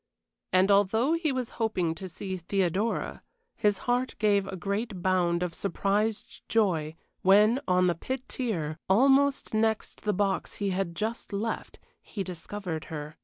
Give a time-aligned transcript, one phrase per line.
[0.51, 3.21] And although he was hoping to see Theodora,
[3.55, 9.53] his heart gave a great bound of surprised joy when, on the pit tier, almost
[9.53, 13.15] next the box he had just left, he discovered her.